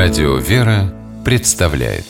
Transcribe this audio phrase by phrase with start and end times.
[0.00, 2.04] Радио «Вера» представляет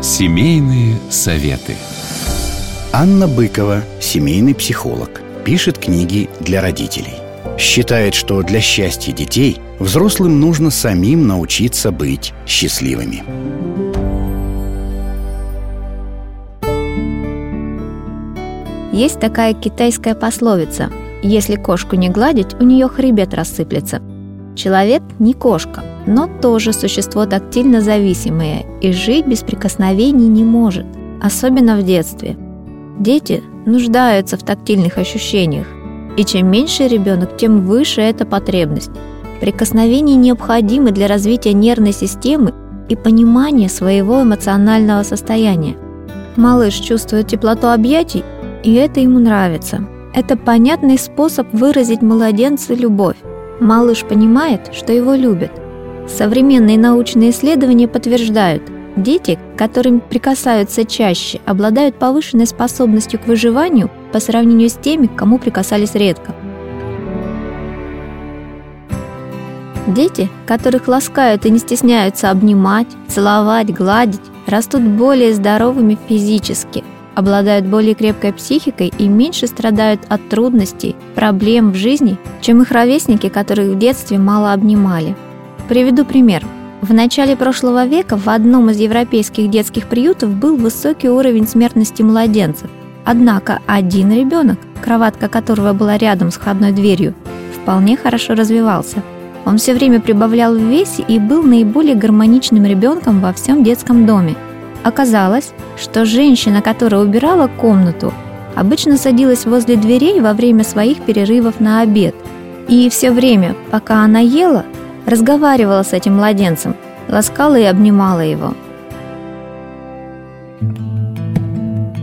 [0.00, 1.76] Семейные советы
[2.90, 7.12] Анна Быкова, семейный психолог, пишет книги для родителей.
[7.58, 13.22] Считает, что для счастья детей взрослым нужно самим научиться быть счастливыми.
[18.90, 20.90] Есть такая китайская пословица
[21.22, 24.02] «Если кошку не гладить, у нее хребет рассыплется».
[24.54, 30.84] Человек не кошка, но тоже существо тактильно зависимое и жить без прикосновений не может,
[31.22, 32.36] особенно в детстве.
[32.98, 35.66] Дети нуждаются в тактильных ощущениях,
[36.16, 38.90] и чем меньше ребенок, тем выше эта потребность.
[39.40, 42.52] Прикосновения необходимы для развития нервной системы
[42.88, 45.76] и понимания своего эмоционального состояния.
[46.36, 48.24] Малыш чувствует теплоту объятий
[48.62, 49.86] и это ему нравится.
[50.14, 53.16] Это понятный способ выразить младенцу любовь.
[53.60, 55.52] Малыш понимает, что его любят.
[56.06, 58.62] Современные научные исследования подтверждают,
[58.96, 65.38] дети, которым прикасаются чаще, обладают повышенной способностью к выживанию по сравнению с теми, к кому
[65.38, 66.34] прикасались редко.
[69.86, 77.94] Дети, которых ласкают и не стесняются обнимать, целовать, гладить, растут более здоровыми физически, обладают более
[77.94, 83.78] крепкой психикой и меньше страдают от трудностей, проблем в жизни, чем их ровесники, которых в
[83.78, 85.16] детстве мало обнимали.
[85.68, 86.44] Приведу пример.
[86.80, 92.68] В начале прошлого века в одном из европейских детских приютов был высокий уровень смертности младенцев.
[93.04, 97.14] Однако один ребенок, кроватка которого была рядом с входной дверью,
[97.54, 99.02] вполне хорошо развивался.
[99.44, 104.34] Он все время прибавлял в весе и был наиболее гармоничным ребенком во всем детском доме–
[104.82, 108.12] Оказалось, что женщина, которая убирала комнату,
[108.56, 112.14] обычно садилась возле дверей во время своих перерывов на обед.
[112.68, 114.64] И все время, пока она ела,
[115.06, 116.76] разговаривала с этим младенцем,
[117.08, 118.54] ласкала и обнимала его.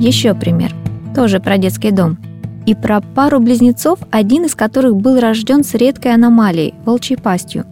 [0.00, 0.72] Еще пример,
[1.14, 2.18] тоже про детский дом.
[2.66, 7.66] И про пару близнецов, один из которых был рожден с редкой аномалией– волчьей пастью.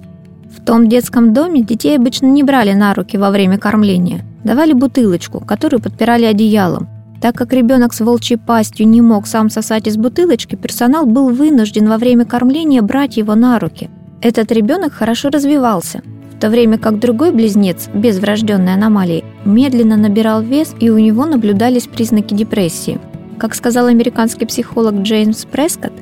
[0.56, 5.40] В том детском доме детей обычно не брали на руки во время кормления– Давали бутылочку,
[5.40, 6.88] которую подпирали одеялом.
[7.20, 11.88] Так как ребенок с волчьей пастью не мог сам сосать из бутылочки, персонал был вынужден
[11.88, 13.88] во время кормления брать его на руки.
[14.20, 16.02] Этот ребенок хорошо развивался,
[16.36, 21.26] в то время как другой близнец, без врожденной аномалии, медленно набирал вес и у него
[21.26, 22.98] наблюдались признаки депрессии.
[23.38, 25.92] Как сказал американский психолог Джеймс Прескотт,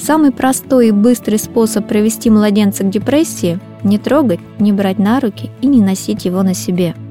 [0.00, 5.50] самый простой и быстрый способ привести младенца к депрессии– не трогать, не брать на руки
[5.60, 6.94] и не носить его на себе–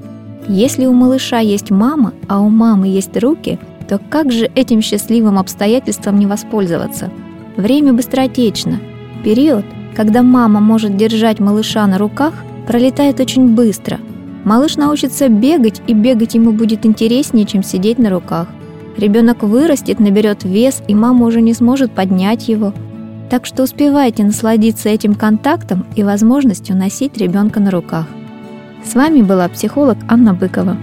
[0.48, 5.38] если у малыша есть мама, а у мамы есть руки, то как же этим счастливым
[5.38, 7.10] обстоятельством не воспользоваться?
[7.58, 8.80] Время быстротечно.
[9.22, 12.32] Период, когда мама может держать малыша на руках,
[12.66, 13.98] пролетает очень быстро.
[14.44, 18.48] Малыш научится бегать, и бегать ему будет интереснее, чем сидеть на руках.
[18.96, 22.72] Ребенок вырастет, наберет вес, и мама уже не сможет поднять его.
[23.30, 28.06] Так что успевайте насладиться этим контактом и возможностью носить ребенка на руках.
[28.84, 30.76] С вами была психолог Анна Быкова.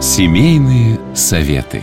[0.00, 1.80] Семейные советы.